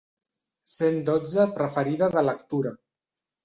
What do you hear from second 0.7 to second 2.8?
Cent dotze preferida de lectura.